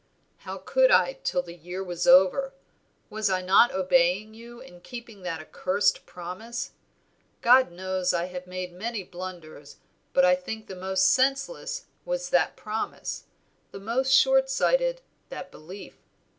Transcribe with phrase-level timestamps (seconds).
[0.37, 2.55] "How could I till the year was over?
[3.11, 6.71] Was I not obeying you in keeping that accursed promise?
[7.43, 9.77] God knows I have made many blunders,
[10.11, 13.25] but I think the most senseless was that promise;
[13.69, 15.99] the most short sighted, that belief.